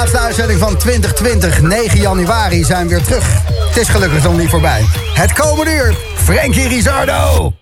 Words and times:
laatste 0.00 0.18
uitzending 0.18 0.58
van 0.58 0.76
2020, 0.76 1.60
9 1.62 2.00
januari, 2.00 2.64
zijn 2.64 2.88
we 2.88 2.94
weer 2.94 3.04
terug. 3.04 3.42
Het 3.68 3.76
is 3.76 3.88
gelukkig 3.88 4.22
nog 4.22 4.36
niet 4.36 4.48
voorbij. 4.48 4.84
Het 5.14 5.32
komende 5.32 5.74
uur, 5.74 5.96
Frankie 6.14 6.68
Rizardo. 6.68 7.52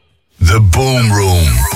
The 0.45 0.61
Boom 0.61 1.13
Room. 1.13 1.68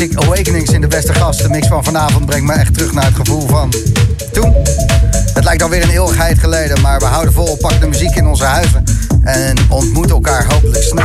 Ik? 0.00 0.14
Awakenings 0.14 0.70
in 0.70 0.80
de 0.80 0.86
beste 0.86 1.14
gast. 1.14 1.42
De 1.42 1.48
mix 1.48 1.66
van 1.66 1.84
vanavond 1.84 2.26
brengt 2.26 2.46
me 2.46 2.52
echt 2.52 2.74
terug 2.74 2.92
naar 2.92 3.04
het 3.04 3.14
gevoel 3.14 3.46
van 3.46 3.72
toen. 4.32 4.54
Het 5.34 5.44
lijkt 5.44 5.62
alweer 5.62 5.82
een 5.82 5.90
eeuwigheid 5.90 6.38
geleden, 6.38 6.80
maar 6.80 6.98
we 6.98 7.04
houden 7.04 7.32
vol. 7.32 7.56
Pak 7.56 7.80
de 7.80 7.86
muziek 7.86 8.14
in 8.14 8.26
onze 8.26 8.44
huizen 8.44 8.84
en 9.22 9.56
ontmoeten 9.68 10.14
elkaar 10.14 10.52
hopelijk 10.52 10.82
snel. 10.82 11.04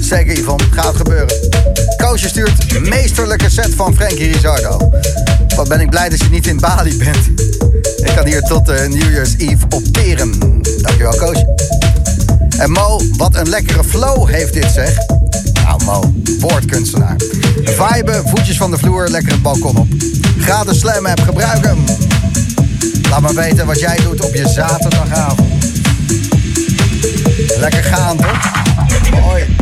Zeker 0.00 0.38
Yvonne, 0.38 0.64
gaat 0.70 0.96
gebeuren. 0.96 1.34
Koosje 1.96 2.28
stuurt 2.28 2.88
meesterlijke 2.88 3.50
set 3.50 3.74
van 3.74 3.94
Frankie 3.94 4.32
Rizardo. 4.32 4.90
Wat 5.56 5.68
ben 5.68 5.80
ik 5.80 5.90
blij 5.90 6.08
dat 6.08 6.20
je 6.20 6.28
niet 6.30 6.46
in 6.46 6.60
Bali 6.60 6.96
bent. 6.96 7.26
Ik 7.96 8.12
kan 8.16 8.26
hier 8.26 8.42
tot 8.42 8.70
uh, 8.70 8.80
New 8.80 9.10
Year's 9.12 9.34
Eve 9.38 9.64
opteren. 9.68 10.38
Dankjewel 10.82 11.16
Koosje. 11.16 11.54
En 12.58 12.70
Mo, 12.70 13.00
wat 13.16 13.34
een 13.34 13.48
lekkere 13.48 13.84
flow 13.84 14.28
heeft 14.28 14.52
dit 14.52 14.70
zeg. 14.74 14.98
Nou 15.90 16.06
Mo, 16.06 16.12
woordkunstenaar. 16.38 17.16
Vibe, 17.64 18.22
voetjes 18.24 18.56
van 18.56 18.70
de 18.70 18.78
vloer, 18.78 19.08
lekker 19.08 19.32
het 19.32 19.42
balkon 19.42 19.76
op. 19.76 19.86
Gratis 20.38 20.78
slam 20.78 21.06
app 21.06 21.20
gebruiken. 21.20 21.84
Laat 23.10 23.20
me 23.20 23.34
weten 23.34 23.66
wat 23.66 23.80
jij 23.80 23.96
doet 23.96 24.24
op 24.24 24.34
je 24.34 24.48
zaterdagavond. 24.48 25.52
Lekker 27.56 27.84
gaan 27.84 28.16
toch? 28.16 28.50
Mooi. 29.20 29.59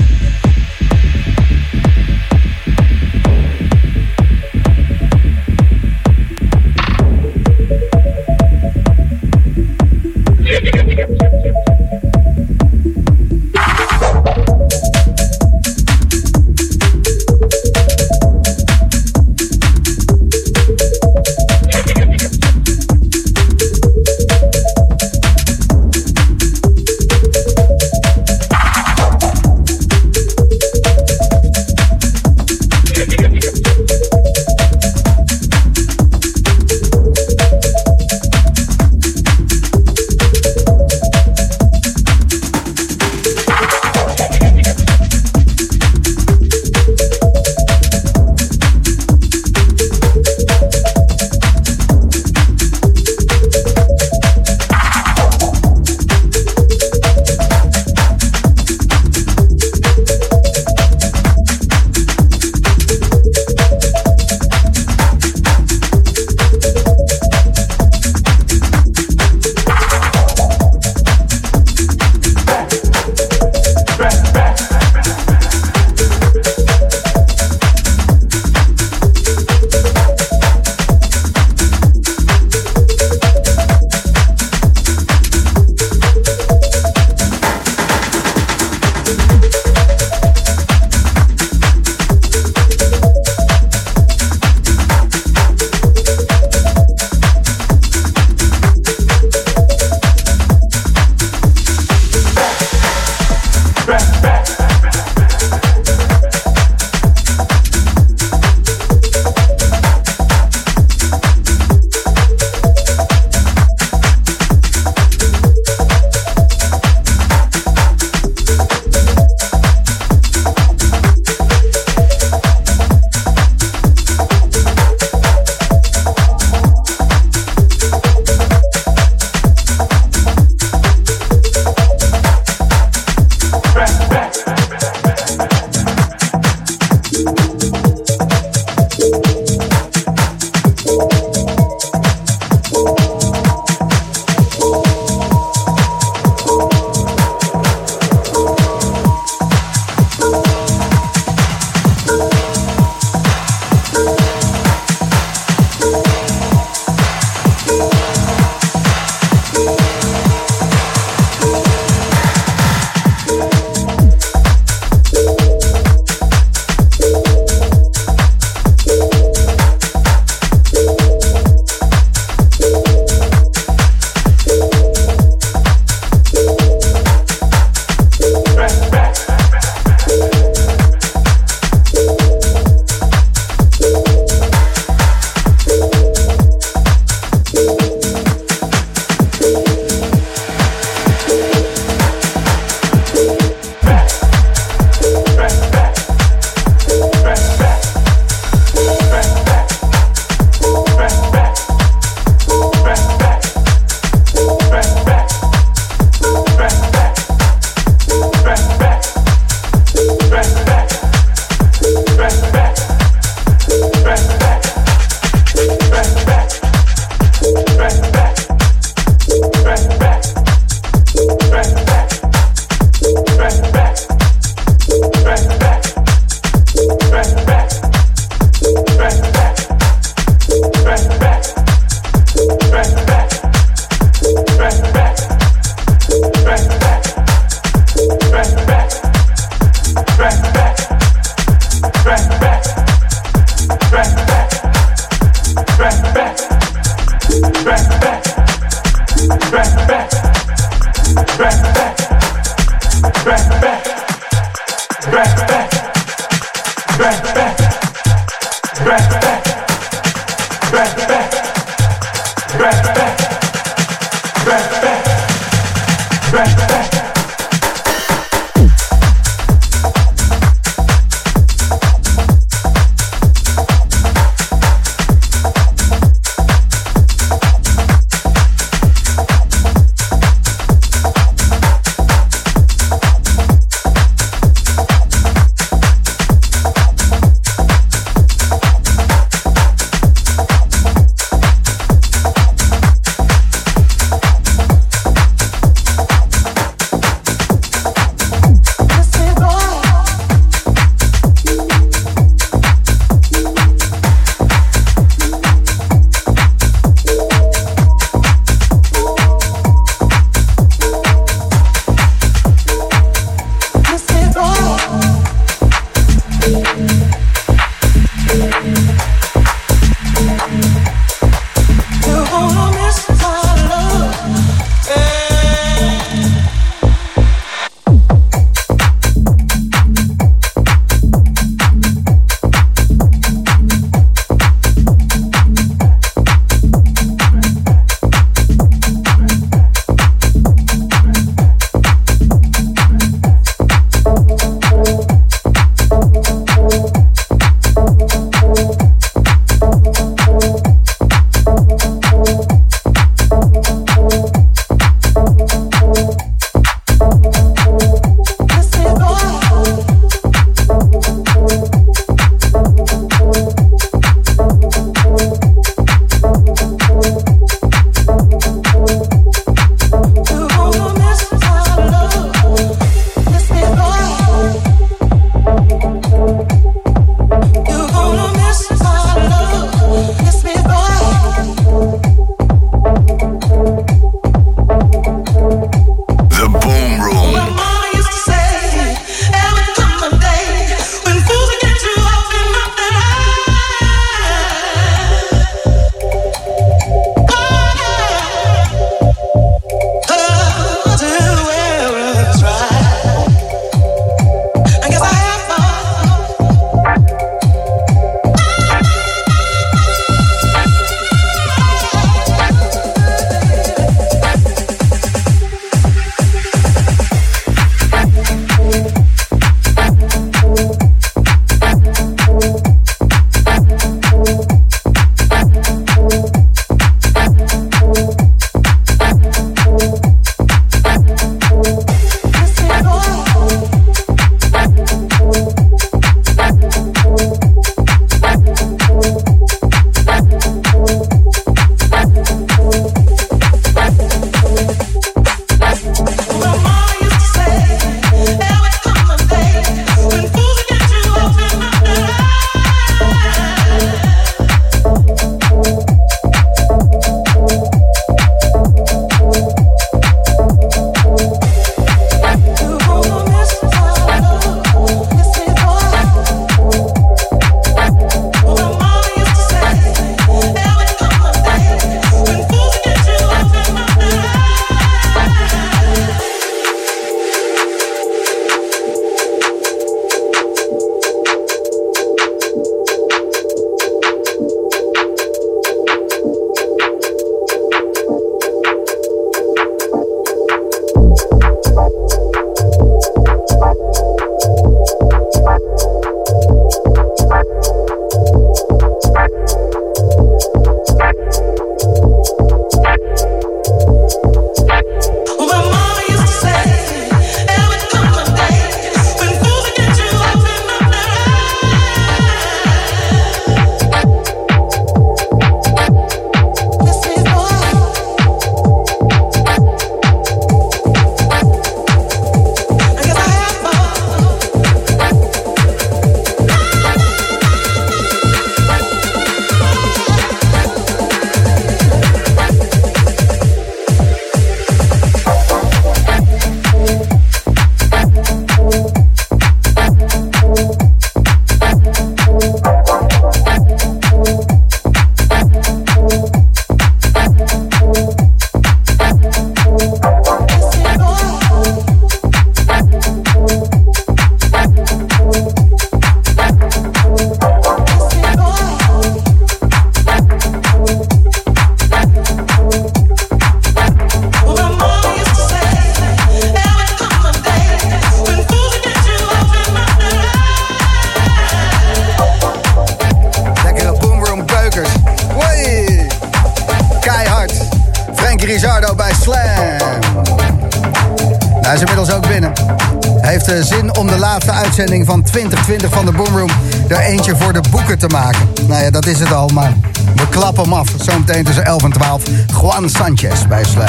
Te 587.98 588.06
maken. 588.06 588.48
Nou 588.66 588.82
ja, 588.82 588.90
dat 588.90 589.06
is 589.06 589.18
het 589.18 589.32
al, 589.32 589.48
maar 589.48 589.72
we 590.14 590.28
klappen 590.28 590.62
hem 590.62 590.72
af. 590.72 590.88
Zometeen 590.98 591.44
tussen 591.44 591.64
11 591.64 591.82
en 591.82 591.92
12. 591.92 592.22
Juan 592.60 592.88
Sanchez 592.88 593.46
bij 593.46 593.64
Slam. 593.64 593.88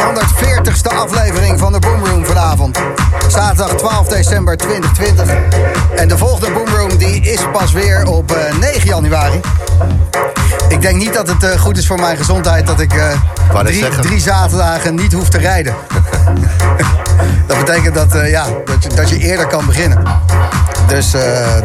340ste 0.00 0.96
aflevering 0.96 1.58
van 1.58 1.72
de 1.72 1.78
Boomroom 1.78 2.24
vanavond. 2.26 2.78
Zaterdag 3.28 3.76
12 3.76 4.08
december 4.08 4.56
2020. 4.56 5.28
En 5.96 6.08
de 6.08 6.18
volgende 6.18 6.50
Boomroom 6.52 6.96
die 6.96 7.20
is 7.20 7.40
pas 7.52 7.72
weer 7.72 8.06
op 8.06 8.32
eh, 8.32 8.58
9 8.58 8.86
januari. 8.86 9.40
Ik 10.68 10.80
denk 10.80 10.96
niet 10.96 11.14
dat 11.14 11.28
het 11.28 11.42
eh, 11.42 11.60
goed 11.60 11.78
is 11.78 11.86
voor 11.86 12.00
mijn 12.00 12.16
gezondheid 12.16 12.66
dat 12.66 12.80
ik 12.80 12.92
eh, 12.92 13.62
drie, 13.62 13.88
drie 13.88 14.20
zaterdagen 14.20 14.94
niet 14.94 15.12
hoef 15.12 15.28
te 15.28 15.38
rijden. 15.38 15.74
dat 17.50 17.64
betekent 17.64 17.94
dat, 17.94 18.14
uh, 18.14 18.30
ja, 18.30 18.46
dat, 18.64 18.82
je, 18.82 18.88
dat 18.94 19.08
je 19.08 19.18
eerder 19.18 19.46
kan 19.46 19.66
beginnen. 19.66 20.02
Dus 20.88 21.10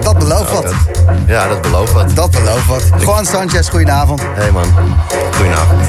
dat 0.01 0.19
belooft 0.19 0.51
wat. 0.51 0.73
ja, 1.27 1.47
dat 1.47 1.61
belooft 1.61 1.91
wat. 1.91 2.15
Dat 2.15 2.31
belooft 2.31 2.65
wat. 2.65 2.83
Juan 2.99 3.25
Sanchez, 3.25 3.69
goedenavond. 3.69 4.21
Hey 4.33 4.51
man, 4.51 4.65
goedenavond. 5.35 5.81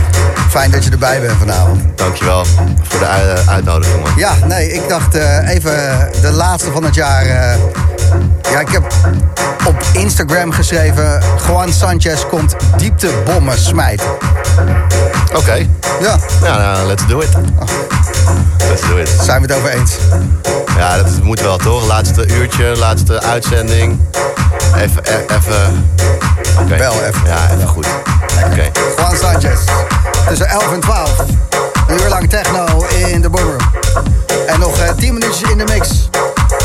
Fijn 0.49 0.71
dat 0.71 0.85
je 0.85 0.91
erbij 0.91 1.21
bent 1.21 1.39
vanavond. 1.39 1.81
Dankjewel 1.95 2.45
voor 2.83 2.99
de 2.99 3.43
uitnodiging 3.47 4.03
man. 4.03 4.13
Ja, 4.17 4.35
nee, 4.47 4.73
ik 4.73 4.89
dacht 4.89 5.15
even 5.45 6.09
de 6.21 6.33
laatste 6.33 6.71
van 6.73 6.85
het 6.85 6.95
jaar. 6.95 7.27
ja, 8.51 8.61
ik 8.61 8.69
heb 8.69 8.93
op 9.67 9.77
Instagram 9.93 10.53
geschreven... 10.53 11.23
Juan 11.47 11.73
Sanchez 11.73 12.27
komt 12.27 12.57
dieptebommen 12.77 13.59
smijten. 13.59 14.07
Oké. 15.35 15.55
Ja. 16.01 16.19
Ja, 16.43 16.57
nou, 16.57 16.87
let's 16.87 17.07
do 17.07 17.21
it. 17.21 17.35
Oh. 17.59 17.69
Let's 18.69 18.89
do 18.89 18.97
it. 18.97 19.09
Zijn 19.23 19.43
we 19.43 19.47
het 19.47 19.57
over 19.57 19.71
eens? 19.71 19.86
Ja, 20.77 20.97
dat 20.97 21.23
moet 21.23 21.41
wel 21.41 21.57
toch? 21.57 21.87
Laatste 21.87 22.27
uurtje, 22.27 22.77
laatste 22.77 23.23
uitzending. 23.23 24.01
Even, 24.77 25.03
e- 25.05 25.35
even... 25.35 25.85
Okay. 26.61 26.79
Wel 26.79 26.93
even. 26.93 27.21
Ja, 27.27 27.51
even 27.55 27.69
goed. 27.69 27.87
Oké. 28.45 28.53
Okay. 28.53 28.71
Juan 28.97 29.17
Sanchez. 29.17 29.61
Tussen 30.29 30.47
11 30.49 30.73
en 30.73 30.81
12. 30.81 31.11
Een 31.87 32.01
uur 32.01 32.09
lang 32.09 32.29
techno 32.29 32.87
in 32.89 33.21
de 33.21 33.31
boomroom. 33.31 33.71
En 34.47 34.61
nog 34.61 34.77
10 34.97 35.07
uh, 35.07 35.13
minuutjes 35.13 35.51
in 35.51 35.59
de 35.59 35.65
mix. 35.65 36.09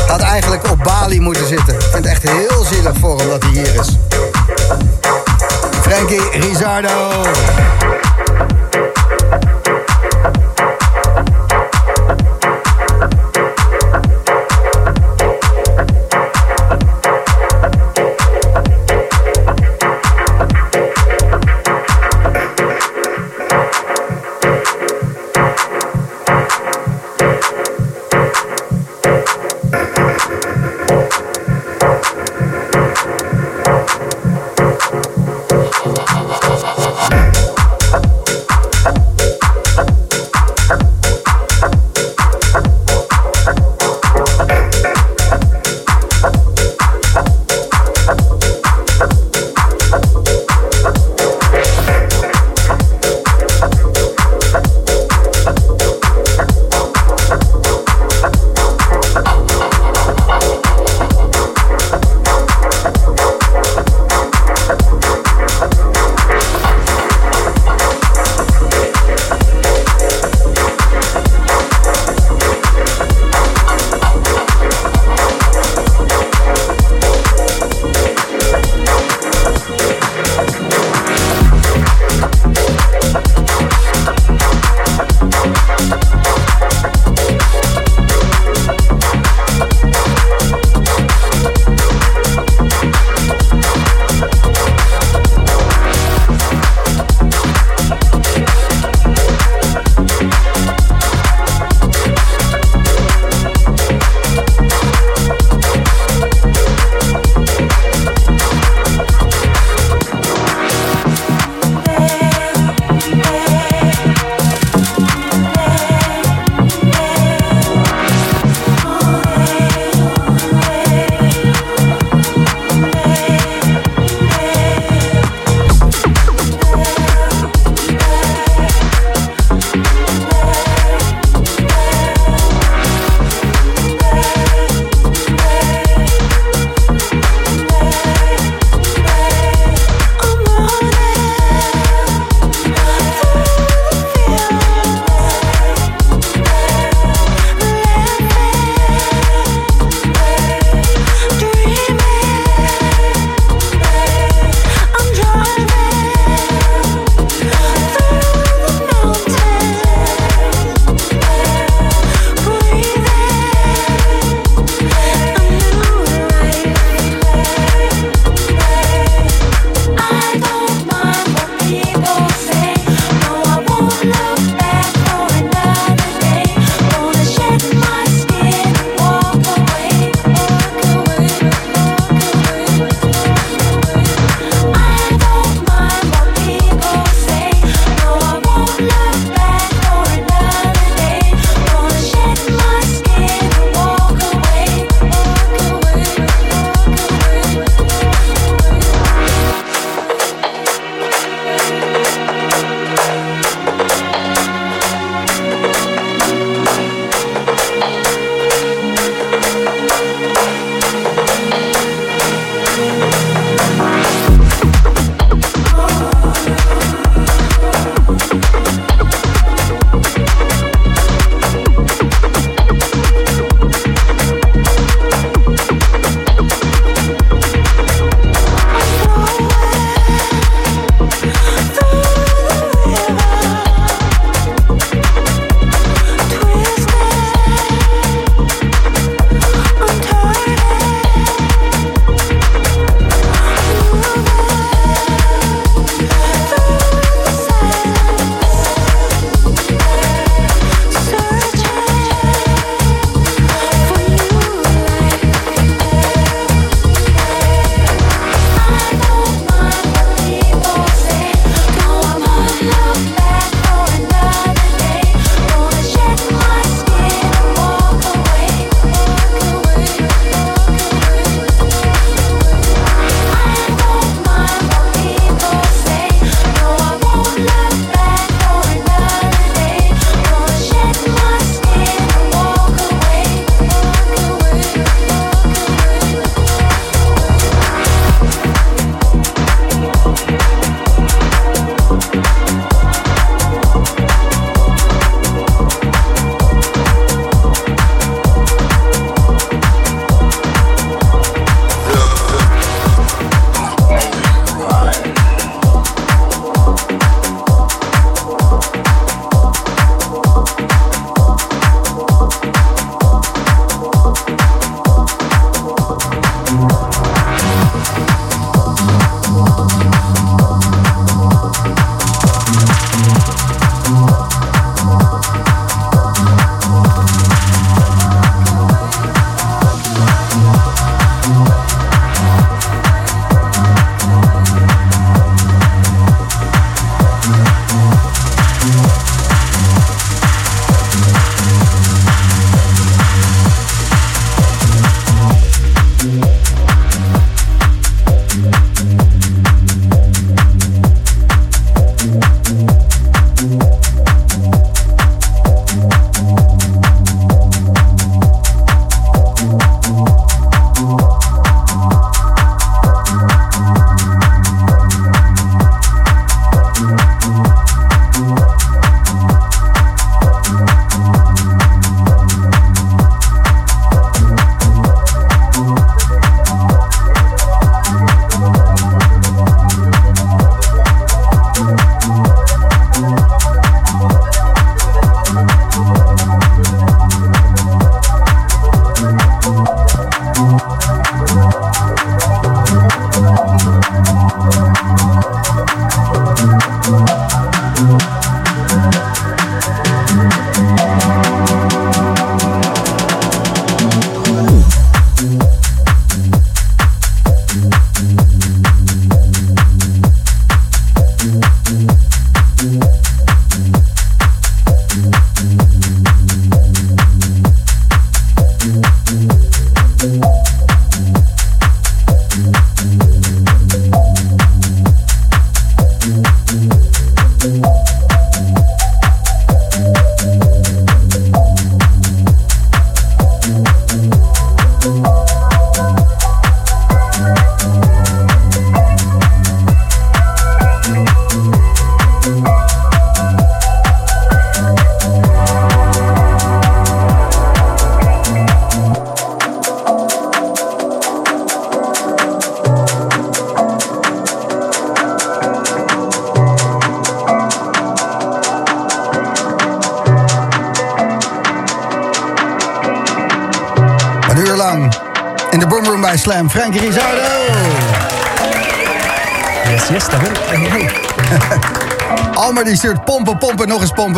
Had 0.06 0.20
eigenlijk 0.20 0.70
op 0.70 0.82
Bali 0.82 1.20
moeten 1.20 1.46
zitten. 1.46 1.74
Ik 1.74 1.80
vind 1.80 2.04
het 2.04 2.06
echt 2.06 2.22
heel 2.22 2.64
zielig 2.64 2.94
voor 3.00 3.18
hem 3.18 3.28
dat 3.28 3.42
hij 3.42 3.52
hier 3.52 3.74
is. 3.74 3.96
Frankie 5.80 6.30
Rizardo. 6.30 7.22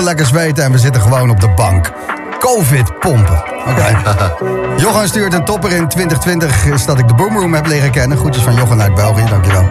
Lekker 0.05 0.27
zweten. 0.27 0.65
En 0.65 0.73
we 0.73 0.79
zitten 0.79 1.03
gewoon 1.03 1.31
op 1.31 1.41
de 1.41 1.49
bank. 1.49 1.93
Covid 2.39 2.99
pompen. 2.99 3.43
Oké. 3.67 3.97
Johan 4.83 5.07
stuurt 5.09 5.33
een 5.33 5.45
topper 5.45 5.73
in 5.73 5.89
2020 5.89 6.67
is 6.67 6.85
dat 6.85 6.99
ik 6.99 7.09
de 7.09 7.15
Boomroom 7.15 7.55
heb 7.55 7.67
leren 7.67 7.91
kennen. 7.91 8.19
Groetjes 8.19 8.43
van 8.43 8.55
Johan 8.55 8.83
uit 8.83 8.95
België, 8.95 9.25
dankjewel. 9.29 9.69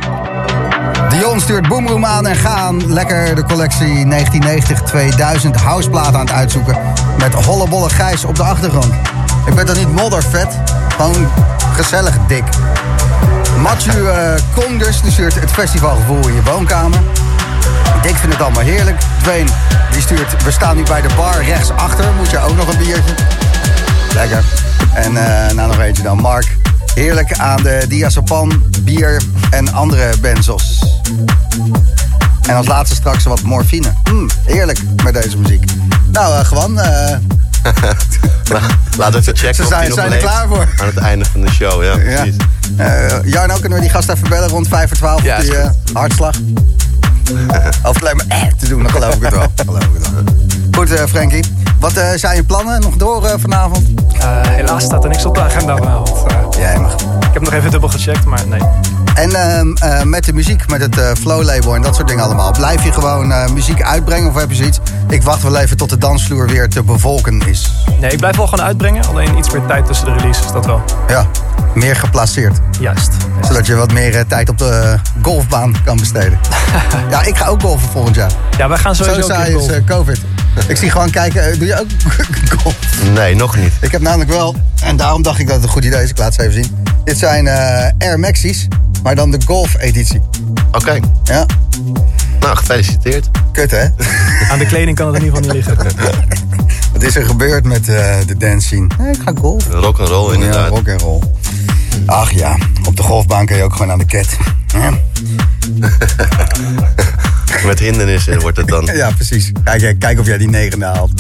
Dion 1.10 1.40
stuurt 1.40 1.68
Boomroom 1.68 2.06
aan 2.06 2.28
en 2.28 2.36
gaan. 2.36 2.94
Lekker 2.94 3.36
de 3.36 3.44
collectie 3.44 4.06
1990-2000 5.46 5.50
houseplaat 5.64 6.14
aan 6.14 6.26
het 6.26 6.32
uitzoeken. 6.32 6.78
Met 7.18 7.34
hollebolle 7.34 7.90
gijs 7.90 8.26
op 8.26 8.36
de 8.36 8.44
achtergrond. 8.44 8.94
Ik 9.46 9.56
ben 9.56 9.66
toch 9.66 9.78
niet 9.78 9.92
moddervet? 9.92 10.60
Gewoon 10.96 11.28
gezellig 11.76 12.18
dik. 12.28 12.44
Mathieu 13.62 14.02
uh, 14.02 14.34
Konders 14.54 15.02
die 15.02 15.12
stuurt 15.12 15.40
het 15.40 15.52
festivalgevoel 15.52 16.28
in 16.28 16.34
je 16.34 16.44
woonkamer. 16.44 17.00
Dick 18.04 18.16
vindt 18.16 18.36
het 18.36 18.42
allemaal 18.44 18.64
heerlijk. 18.64 18.98
Dwayne 19.22 19.50
die 19.92 20.02
stuurt, 20.02 20.44
we 20.44 20.52
staan 20.52 20.76
nu 20.76 20.84
bij 20.84 21.02
de 21.02 21.10
bar 21.16 21.44
rechtsachter. 21.44 22.06
Moet 22.18 22.30
je 22.30 22.40
ook 22.40 22.56
nog 22.56 22.68
een 22.68 22.78
biertje? 22.78 23.14
Lekker. 24.14 24.44
En 24.94 25.12
uh, 25.12 25.50
nou 25.56 25.68
nog 25.68 25.80
eentje 25.80 26.04
dan. 26.04 26.18
Mark, 26.18 26.58
heerlijk 26.96 27.34
aan 27.34 27.64
de 27.64 27.86
diazepan, 27.88 28.64
bier 28.82 29.22
en 29.50 29.74
andere 29.74 30.14
benzos. 30.22 30.84
En 32.48 32.56
als 32.56 32.68
laatste 32.68 32.96
straks 32.96 33.24
wat 33.24 33.42
morfine. 33.42 33.94
Mm, 34.12 34.30
heerlijk 34.46 34.80
met 35.04 35.14
deze 35.14 35.38
muziek. 35.38 35.66
Nou, 36.12 36.40
uh, 36.40 36.46
gewoon... 36.46 36.74
Laten 38.98 39.14
we 39.14 39.18
even 39.20 39.38
checken 39.38 39.56
Ze 39.56 39.66
zijn, 39.66 39.92
zijn 39.92 40.12
er 40.12 40.18
klaar 40.18 40.48
voor. 40.48 40.68
Aan 40.78 40.86
het 40.86 40.98
einde 40.98 41.26
van 41.26 41.42
de 41.42 41.52
show, 41.52 41.84
ja, 41.84 41.92
Ja. 41.92 42.22
precies. 42.22 42.36
Uh, 42.80 43.32
Jarno, 43.32 43.54
kunnen 43.54 43.78
we 43.78 43.84
die 43.84 43.94
gast 43.94 44.10
even 44.10 44.30
bellen 44.30 44.50
rond 44.50 44.68
5 44.68 44.88
voor 44.88 44.98
12 44.98 45.24
Ja, 45.24 45.36
op 45.36 45.42
die 45.42 45.54
uh, 45.54 45.70
hartslag? 45.94 46.36
of 47.90 48.02
alleen 48.02 48.16
maar 48.16 48.26
eh 48.28 48.42
te 48.60 48.68
doen, 48.68 48.84
dan 48.84 48.92
geloof 48.92 49.16
ik 49.16 49.22
het 49.22 49.34
wel. 49.34 49.48
Geloof 49.66 49.84
ik 49.84 49.90
het 49.94 50.12
wel. 50.14 50.24
Goed, 50.72 50.92
uh, 50.92 51.04
Frankie. 51.06 51.44
Wat 51.80 51.98
uh, 51.98 52.10
zijn 52.16 52.36
je 52.36 52.44
plannen 52.44 52.82
nog 52.82 52.96
door 52.96 53.24
uh, 53.24 53.34
vanavond? 53.38 53.90
Uh, 54.16 54.42
helaas 54.42 54.84
staat 54.84 55.04
er 55.04 55.10
niks 55.10 55.26
op 55.26 55.36
de 55.36 55.42
agenda 55.42 55.78
vanavond. 55.78 56.32
Uh, 56.32 56.62
Jij 56.62 56.80
mag. 56.80 56.94
ik 56.94 57.34
heb 57.34 57.42
nog 57.42 57.54
even 57.54 57.72
dubbel 57.72 57.90
gecheckt, 57.90 58.26
maar 58.26 58.48
nee. 58.48 58.62
En 59.14 59.30
uh, 59.84 60.02
met 60.04 60.24
de 60.24 60.34
muziek, 60.34 60.70
met 60.70 60.82
het 60.82 60.98
uh, 60.98 61.12
flow 61.20 61.44
label 61.44 61.76
en 61.76 61.82
dat 61.82 61.96
soort 61.96 62.08
dingen 62.08 62.24
allemaal. 62.24 62.52
Blijf 62.52 62.84
je 62.84 62.92
gewoon 62.92 63.30
uh, 63.30 63.48
muziek 63.48 63.84
uitbrengen 63.84 64.30
of 64.30 64.36
heb 64.36 64.50
je 64.50 64.56
zoiets? 64.56 64.80
Ik 65.10 65.24
wacht 65.24 65.44
wel 65.44 65.58
even 65.58 65.78
tot 65.78 65.90
de 65.90 65.98
dansvloer 65.98 66.48
weer 66.48 66.70
te 66.70 66.84
bevolken 66.84 67.42
is. 67.48 67.72
Nee, 68.00 68.12
ik 68.12 68.18
blijf 68.18 68.36
wel 68.36 68.48
gewoon 68.48 68.66
uitbrengen. 68.66 69.06
Alleen 69.08 69.38
iets 69.38 69.52
meer 69.52 69.66
tijd 69.66 69.86
tussen 69.86 70.06
de 70.06 70.14
releases, 70.14 70.52
dat 70.52 70.66
wel. 70.66 70.82
Ja, 71.08 71.28
meer 71.74 71.96
geplaceerd. 71.96 72.60
Juist. 72.80 73.12
Zodat 73.42 73.66
je 73.66 73.76
wat 73.76 73.92
meer 73.92 74.16
uh, 74.16 74.22
tijd 74.28 74.50
op 74.50 74.58
de 74.58 75.00
golfbaan 75.22 75.76
kan 75.86 75.98
besteden. 75.98 76.40
ja, 77.12 77.24
ik 77.24 77.38
ga 77.38 77.48
ook 77.48 77.62
golfen 77.62 77.90
volgend 77.90 78.16
jaar. 78.16 78.32
Ja, 78.58 78.68
wij 78.68 78.78
gaan 78.78 78.96
sowieso 78.96 79.22
Zo 79.22 79.28
saai 79.28 79.56
is 79.56 79.68
uh, 79.68 79.76
COVID. 79.86 80.20
Ik 80.68 80.78
zie 80.78 80.90
gewoon 80.92 81.10
kijken, 81.10 81.60
doe 81.60 81.68
je 81.68 81.80
ook 81.80 81.88
golf? 82.62 82.76
Nee, 83.14 83.36
nog 83.36 83.58
niet. 83.58 83.74
Ik 83.82 83.92
heb 83.92 84.02
namelijk 84.02 84.30
wel, 84.30 84.56
en 84.84 84.96
daarom 84.96 85.22
dacht 85.22 85.40
ik 85.40 85.46
dat 85.46 85.56
het 85.56 85.64
een 85.64 85.70
goed 85.70 85.86
idee 85.86 86.04
is. 86.04 86.10
Ik 86.10 86.18
laat 86.18 86.34
ze 86.34 86.42
even 86.42 86.54
zien. 86.54 86.86
Dit 87.04 87.18
zijn 87.18 87.48
Air 87.98 88.20
Maxis, 88.20 88.68
maar 89.04 89.16
dan 89.16 89.32
de 89.32 89.40
golf-editie. 89.46 90.22
Oké. 90.68 90.78
Okay. 90.78 91.02
Ja. 91.24 91.46
Nou, 92.40 92.56
gefeliciteerd. 92.56 93.30
Kut, 93.52 93.72
hè? 93.72 93.88
Aan 94.50 94.60
de 94.60 94.66
kleding 94.66 94.98
kan 94.98 95.08
het 95.08 95.16
in 95.16 95.24
ieder 95.24 95.38
geval 95.38 95.56
niet 95.56 95.66
liggen. 95.66 95.96
Wat 96.94 97.04
is 97.04 97.16
er 97.16 97.26
gebeurd 97.26 97.66
met 97.66 97.90
uh, 97.90 98.16
de 98.26 98.38
dance 98.38 98.68
scene? 98.68 98.88
Nee, 98.98 99.12
ik 99.12 99.22
ga 99.26 99.32
golf. 99.40 99.68
Rock 99.68 100.00
and 100.00 100.10
roll 100.10 100.34
inderdaad. 100.34 100.70
Ja, 100.70 100.76
rock 100.76 100.90
and 100.90 101.02
roll. 101.02 101.22
Ach 102.06 102.32
ja, 102.32 102.58
op 102.88 102.96
de 102.96 103.04
golfbaan 103.04 103.46
kun 103.46 103.56
je 103.56 103.64
ook 103.64 103.72
gewoon 103.72 103.92
aan 103.92 103.98
de 103.98 104.06
ket. 104.06 104.38
Ja. 104.68 104.94
Met 107.66 107.80
hindernissen 107.80 108.40
wordt 108.40 108.58
het 108.58 108.68
dan. 108.68 108.86
ja, 108.94 109.12
precies. 109.12 109.52
Kijk, 109.64 110.00
kijk 110.00 110.20
of 110.20 110.26
jij 110.26 110.38
die 110.38 110.50
negende 110.50 110.86
haalt. 110.86 111.12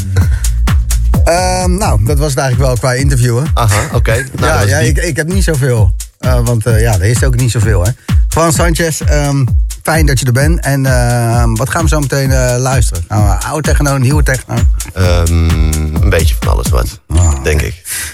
Uh, 1.27 1.65
nou, 1.65 2.05
dat 2.05 2.17
was 2.17 2.29
het 2.29 2.39
eigenlijk 2.39 2.69
wel 2.69 2.77
qua 2.77 2.93
interviewen. 2.93 3.45
Aha, 3.53 3.83
oké. 3.85 3.95
Okay. 3.95 4.27
Nou, 4.39 4.51
ja, 4.51 4.61
ja 4.61 4.77
ik, 4.77 4.97
ik 4.97 5.15
heb 5.15 5.27
niet 5.27 5.43
zoveel. 5.43 5.93
Uh, 6.25 6.45
want 6.45 6.67
uh, 6.67 6.81
ja, 6.81 6.93
er 6.93 7.03
is 7.03 7.23
ook 7.23 7.35
niet 7.35 7.51
zoveel, 7.51 7.83
hè. 7.83 7.91
Juan 8.29 8.53
Sanchez, 8.53 9.01
um, 9.11 9.47
fijn 9.81 10.05
dat 10.05 10.19
je 10.19 10.25
er 10.25 10.31
bent. 10.31 10.59
En 10.59 10.83
uh, 10.85 11.43
wat 11.53 11.69
gaan 11.69 11.81
we 11.83 11.87
zo 11.87 11.99
meteen 11.99 12.29
luisteren? 12.57 13.03
Nou, 13.07 13.41
oude 13.41 13.67
techno, 13.69 13.97
nieuwe 13.97 14.23
techno? 14.23 14.55
Um, 14.97 15.49
een 15.93 16.09
beetje 16.09 16.35
van 16.39 16.47
alles 16.53 16.69
wat, 16.69 16.99
oh. 17.07 17.43
denk 17.43 17.61
ik. 17.61 17.81